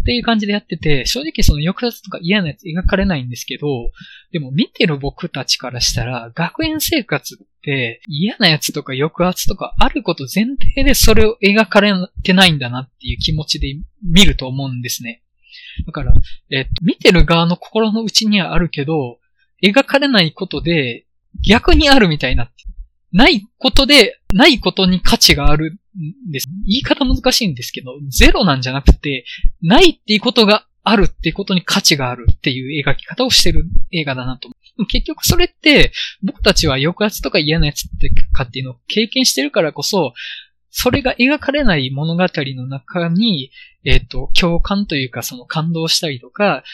[0.00, 3.90] っていう感じでやってて、正直その抑圧とか嫌なやつ描かれないんですけど、
[4.32, 15.22] でも見てる僕たちからしたら、学園生活って嫌なやつとか抑圧とかあること前提でそれを描かれてないんだなっていう気持ちで見ると思うんですね。
[15.86, 16.14] だから、
[16.50, 19.18] えっと、見てる側の心の内にはあるけど、
[19.62, 21.06] 描かれないことで
[21.44, 22.50] 逆にあるみたいな。
[23.12, 25.78] ないことで、ないことに価値がある
[26.30, 26.46] です。
[26.66, 29.24] 言い方難しいんですけど、ゼロなんじゃなくて、
[29.62, 34.48] ないっていうことがあるっていうことに価値があるっていう描き方をしてる映画だなと。
[34.88, 40.12] 結局それって、僕たちは抑圧とか嫌なやつってかっていうのを経験してるからこそ、
[40.78, 43.50] それが描かれない物語の中に、
[43.82, 46.64] えっ、ー、と、共感というか、その感動したりとか、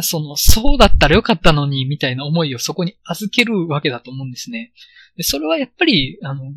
[0.00, 4.72] その、そうだったらよかったのに、みたいな思いをそこに預けるわけだと思うんですね。
[5.16, 6.50] でそれはやっぱり、あの、青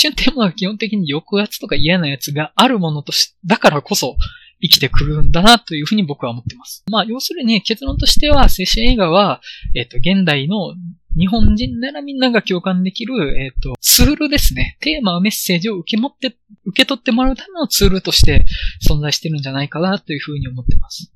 [0.00, 4.16] 春っていうものは基本的に抑圧とか嫌なやつがあるものとし、だからこそ
[4.62, 6.84] 生きてくるんだなというふうに僕は思ってます。
[6.88, 9.40] まあ、要するに結論としては、青春映画は、
[9.74, 10.76] えっ、ー、と、現代の
[11.18, 14.76] 日本人ならみんなが共感できる、えっ、ー、と、ツールですね。
[14.80, 16.36] テーマ、メッセージを受け持って、
[16.66, 18.44] 受け取ってもらうためのツールとして
[18.86, 21.10] 存在してるんじゃないかなというふうに思ってます。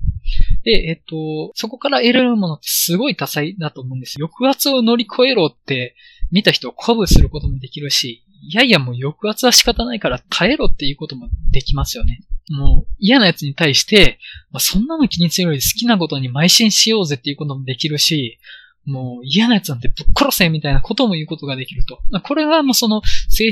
[0.63, 4.17] で、えっ、ー、と、そこから得られるものってすごい多彩だと思うんです。
[4.19, 5.95] 抑圧を乗り越えろって
[6.31, 12.21] 見た人を鼓舞することもできるし、いやいやもう抑圧は仕方ないから耐えろっていうこともできますよね。
[12.49, 14.17] もう嫌なやつに対して、
[14.51, 18.39] まあ、そんなの気にするより好きなことに邁進しようぜっていうこともできるし、
[18.85, 21.99] もう嫌なやつなんてぶっ殺せみたいなことも言うことができると。
[22.21, 23.01] これがもうその青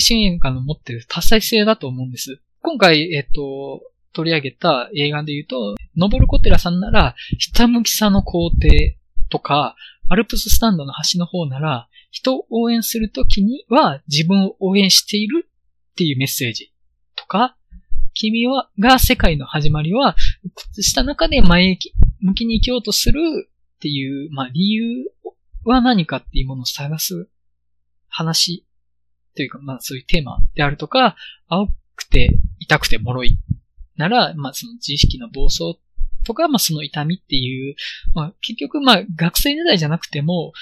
[0.06, 2.42] 春映画の持ってる多彩性だと思うんです。
[2.62, 3.82] 今回、えっと、
[4.14, 8.98] 取り上げた映画で言うと、ノボルコテラさんなら、ひたむきさの皇帝
[9.30, 9.76] とか、
[10.10, 16.74] アルプススタンドの端の方なら、人を応援するときには自分を応援しているっていうメッセージ
[17.16, 17.56] とか、
[18.14, 20.16] 君は、が世界の始まりは、
[20.82, 21.78] した中で前
[22.22, 23.20] 向きに生きようとする
[23.78, 25.12] っていう、まあ理由
[25.64, 27.30] は何かっていうものを探す
[28.08, 28.66] 話
[29.36, 31.16] というか、まあそういうテーマであるとか、
[31.48, 32.30] 青くて
[32.60, 33.38] 痛くて脆い
[33.96, 35.80] なら、まあその自意識の暴走
[36.26, 37.76] とか、まあその痛みっていう、
[38.14, 40.54] まあ結局まあ学生時代じゃなくても、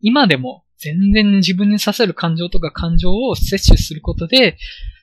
[0.00, 4.56] 今でも全然自分に刺さる感情とか感情を摂取することで、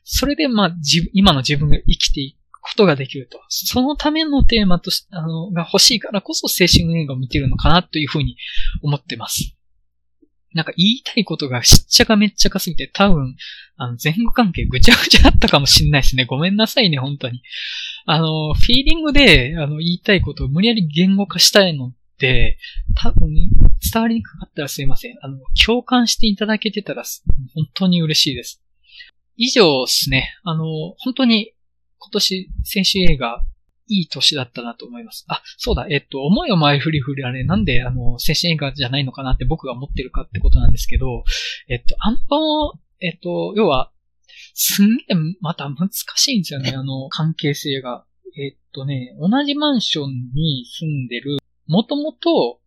[0.03, 0.75] それでまあ
[1.13, 2.38] 今の自分が生きていく
[2.69, 3.39] ことができると。
[3.49, 8.37] そのためのテーマとして、あの、が欲しいからこそ青春映画を見てるのかなというふうに
[8.81, 9.55] 思ってます。
[10.53, 13.35] なんか言いたいことがしっちゃかめっちゃかすぎて、多分、
[13.77, 16.25] あの、前後関係ぐちゃぐちゃだったかもしんないですね。
[16.25, 17.41] ごめんなさいね、本当に。
[18.05, 22.57] あの、フィーリングで、あの、言いたいことを無理やり言語化したいのって、
[22.95, 25.17] 多分、伝わりにくかったらすいません。
[25.21, 27.03] あの、共感していただけてたら、
[27.53, 28.63] 本当に嬉しいです。
[29.37, 30.35] 以上ですね。
[30.43, 30.65] あの、
[30.97, 31.53] 本当に、
[31.99, 33.43] 今年、先週映画、
[33.91, 35.25] いい年だったなと思います。
[35.29, 41.23] あ、そうだ、えっと、思いを前振り振りあれ、なんで、あの、青春映画じゃないのかなって僕が思ってるかってことなんですけど、
[41.67, 43.91] えっと、アンパンをえっと、要は、
[44.53, 48.05] すんげえ、また難しいんですよね、あの、関係性が。
[48.37, 52.59] えっとね、同じマンションに住んでる、もともと、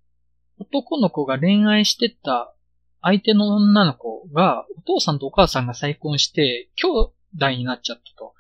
[0.59, 2.55] 男の子が恋愛してた
[3.01, 6.89] 相手の女の子が、お父さんとお母さんが再婚して、兄
[7.37, 8.35] 弟になっちゃったと。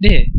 [0.00, 0.30] で、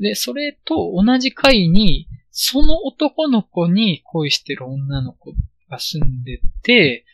[0.00, 5.32] で、それと同じ階に、その男の子に恋してる女の子
[5.68, 7.04] が住んでて、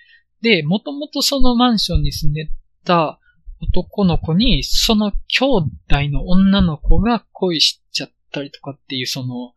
[0.42, 2.50] で、もともとそのマンションに住んで
[2.84, 3.18] た
[3.60, 5.70] 男の子に、その兄弟
[6.10, 9.54] の女の子が恋しちゃったりとかっていう、その、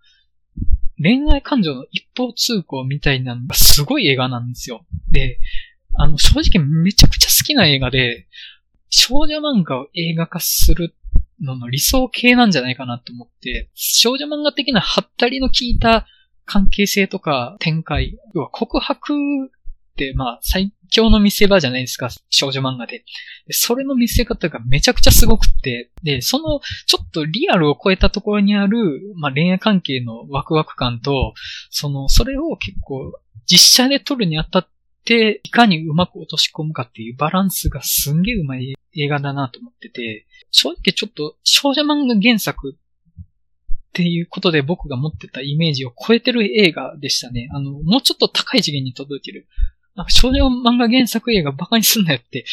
[0.99, 4.85] 恋愛感情の一方通行みたいなのがすごい映画なんですよ。
[5.11, 5.37] で、
[5.95, 8.27] あの、正直めちゃくちゃ好きな映画で、
[8.89, 10.95] 少女漫画を映画化する
[11.41, 16.07] のの理想系なんじゃないかなと思って、少女漫画的なハったりの効いた
[16.45, 19.49] 関係性とか展開、要は告白っ
[19.97, 23.03] て、まあ、最強の見せ場じゃないですか、少女漫画で。
[23.49, 28.77] それの見せ方がめちゃくちゃすごくって、で、その、ちょっとリアルを超えたところにある、
[29.15, 31.33] まあ、恋愛関係のワクワク感と、
[31.69, 33.13] その、それを結構、
[33.45, 34.76] 実写で撮るにあたって
[35.07, 42.79] て、いかにうまく落とし込むかっていうバランスがすんげえうまい映画だなと思ってて、正直ちょっと少女漫画原作っ
[43.93, 47.49] ていうことで僕が持ってたイメージを超えてる映画でしたね。
[47.53, 49.47] あの、もうちょっと高い次元に届いてる。
[49.95, 52.45] なんか少女漫画原作映画バカにすんなよって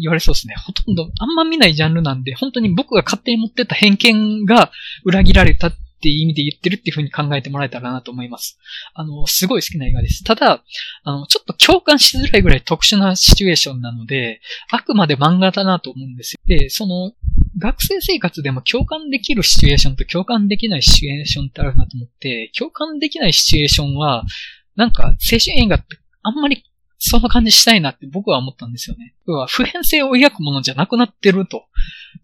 [0.00, 0.54] 言われそうですね。
[0.64, 4.70] ほとんどあんま見ないジャンルなんで、本当に僕が勝手に持ってた偏見が
[5.04, 8.56] 裏切られたっっていう意味で言ってるっていう風に考えてもらえたらなと思います。
[8.94, 10.22] あの、すごい好きな映画です。
[10.22, 10.62] ただ、
[11.02, 14.40] あの、ちょっと共感しづらいぐらい特殊なシチュエーションなので、
[14.70, 16.40] あくまで漫画だなと思うんですよ。
[16.46, 17.12] で、その、
[17.58, 24.24] 学生生活でも共感できるシチュエーションと共感できないシチュエーションってあるなと思って、共感できないシチュエーションは、
[24.76, 26.62] なんか、青春映画ってあんまり
[26.98, 29.14] そんな感じしたいなって僕は思ったんですよね。
[29.26, 31.64] 要は普遍性を描くものじゃなくなってると。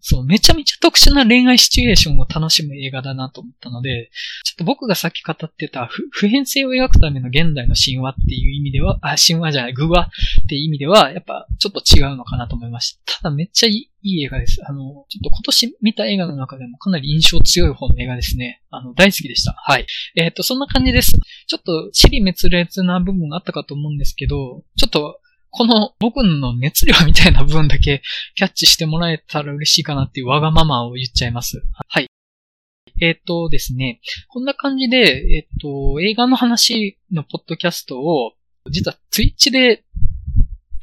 [0.01, 4.11] そう、めちゃめちゃ特殊な恋愛シチュエーションを楽しむ映画だなと思ったので、
[4.43, 10.09] ちょっと僕がさっき語ってた普遍性を描くための現代の神話っていう意味では、あ、神話じゃない、偶話
[10.43, 13.19] っていう意味では、やっぱちょっと違うのかなと思いました。
[13.19, 14.61] ただめっちゃいいいい映画です。
[14.63, 14.79] あの、
[15.09, 18.61] ちょっと今年見た映画の中でもかなり印象強い方の映画ですね。
[18.69, 19.53] あの、大好きでした。
[19.53, 19.87] はい。
[20.15, 21.13] えっ、ー、と、そんな感じです。
[21.47, 28.03] ちょっと、チリ滅裂な部分があったかと思うんですけど、ちょっと、この僕の熱量みたいな部分だけ
[28.35, 31.63] キャッチしてもらえたら嬉しいかなっていうわがままを言っちゃいます。
[31.87, 32.07] はい。
[33.01, 38.33] えっ、ー、とですね、こんな感じで、えっ、ー、と、映画の話のポッドキャストを、
[38.69, 39.83] 実はツイッチで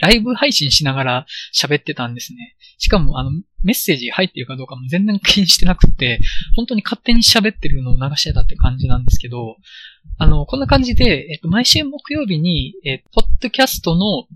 [0.03, 2.57] ライブ配信しながら喋ってたんですね。
[2.79, 3.31] しかも、あの、
[3.63, 6.19] メッセージ入ってるかどうかも全然気にしてなくて、
[6.57, 9.57] 本当に勝手に喋ってるのを流してたって感じなんですけど、
[10.19, 14.27] あの、こんな感じで、えっと、毎週木曜日に、えっと、ポッドキャストの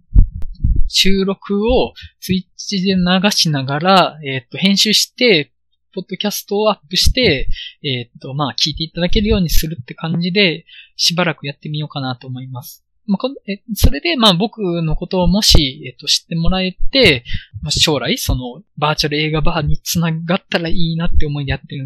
[0.87, 5.53] 収録をツイッチで流しながら、えっと、編集して、
[5.93, 7.49] ポッドキャストをアップして、
[7.83, 10.65] えっと、まあ、聞いていただけるようにするって感じで、
[10.95, 12.86] しばらくやってみようかなと思います。
[13.07, 17.25] まあ、えそれで、まあ僕のことをもし、えっと、知ってもらえて、
[17.63, 21.77] まあ、将来、その、バーチャル映画バーにつながったらいいなって思いでやって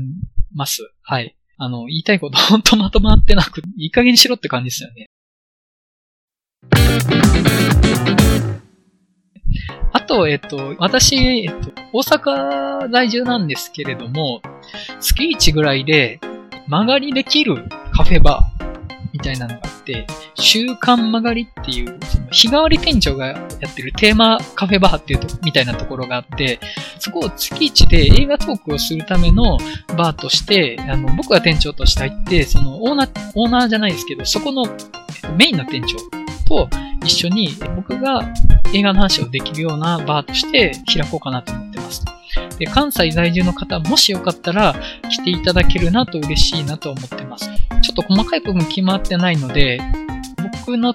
[0.54, 0.82] ます。
[1.02, 1.36] はい。
[1.58, 5.06] あの、言いたいことほんとまとまってなく、いい加減にしろって感じですよね。
[9.92, 14.40] あと、えっと、私、えっと、大阪在住なんですけれども、
[15.00, 16.20] 月1ぐらいで
[16.68, 18.66] 曲がりできるカフェバー
[19.12, 19.62] みたいなのが、
[20.34, 26.60] 週刊曲がりっていう、その日替わり店長がやってるテーマカフェバーっていうと、みたいなところがあって、
[26.98, 29.58] そこを月1で映画トークをするための
[29.96, 34.64] バーとして、あの、僕が店長として入って、そのオーナー、オーナーじゃないですけど、そこの
[35.36, 35.96] メインの店長
[36.46, 36.68] と
[37.04, 38.32] 一緒に僕が
[38.74, 42.04] 映画の話をできるようなバーとして開こうかなと思ってます。
[42.58, 44.74] で、関西在住の方、もしよかったら
[45.08, 47.50] 来ていただけるなと嬉しいなと思ってます。
[47.82, 49.80] ちょっと細かい部分決まってないので、
[50.64, 50.94] 僕の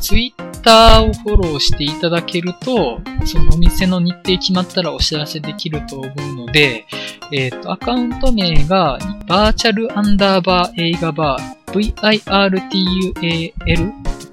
[0.00, 6.86] ツイッターをフォローしていただけると、そのお店の日程決まったらお知らせできると思うので、
[7.32, 12.62] えっ、ー、と、アカウント名が、バーチャルアンダーバー映画バー、virtual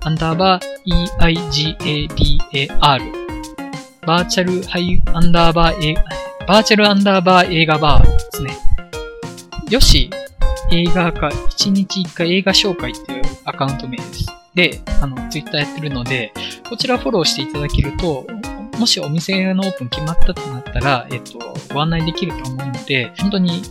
[0.01, 0.79] アンダーバー
[2.79, 2.99] eigabar
[4.05, 8.57] バーチャルハイアンダーバーバーチャルアンダーバー映画バーですね。
[9.69, 10.09] よし、
[10.71, 14.25] 映画化、1日1回映画紹介っていうアカウント名です。
[14.55, 16.33] で、あの、ツイッターやってるので、
[16.67, 18.25] こちらフォローしていただけると、
[18.79, 21.37] もしお店のオープン決まったとなったら、えっと、
[21.71, 23.61] ご案内できると思うので、本当に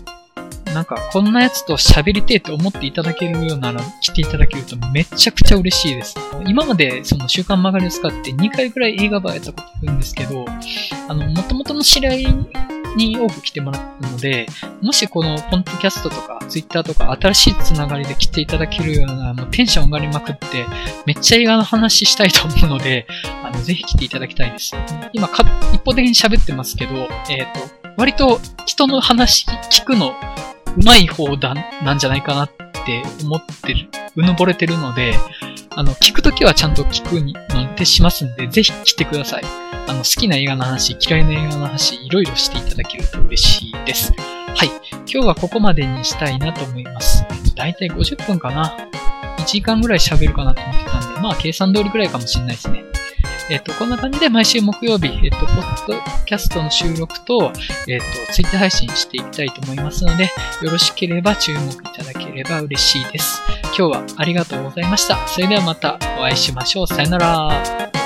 [0.79, 6.15] なんか、こんなやつと喋りてえって思っていただけるようなら来ていただけるとめちゃくちゃ嬉しいです。
[6.47, 10.47] 今までその週刊曲がりを使って2回くらい映画バーやったことあるんですけど、
[11.09, 12.27] あの、元々の知り合い
[12.97, 14.47] に多く来てもらったので、
[14.81, 20.65] もしこのポンドキャストとかツイッターとか新しいつながりで来ていただけるような、もうテンション上がりまくって、
[21.07, 23.09] めっちゃ映画の話したいと思うので、
[23.43, 24.77] あの、ぜひ来ていただきたいです。
[25.13, 25.43] 今か、
[25.75, 30.15] 一方的に喋ってますけど、えっ、ー、と、割と人の話聞くの
[30.77, 32.51] うまい方だ、なんじゃないかなっ
[32.85, 35.15] て思ってる、うぬぼれてるので、
[35.71, 39.43] あの、聞くときはちゃんと聞くに、の手しますんで、ぜひ来てください。
[39.87, 44.13] あの、好きな映画の話、嫌いな映画の話、いろいろしていただけると嬉しいです。
[44.17, 44.71] はい。
[44.93, 47.25] 今日はここまでにしたいなと思います。
[47.55, 48.77] だいたい50分かな。
[49.39, 52.85] 1時間ぐらい喋るかなと思ってたんで、まあ、計算通りぐらいかもしれないですね。
[53.51, 55.95] えっ、と、こんな感じで毎週木曜日、えっ、と、ポッド
[56.27, 57.53] キャストの収録と、
[57.87, 60.25] えっ、と、ツイッター配信していきたいと思いますので、
[60.63, 63.43] よろしければ注目いただければ嬉しいです。
[63.65, 65.27] 今日はありがとうございました。
[65.29, 66.87] それではまたお会いしましょう。
[66.87, 67.98] さよなら。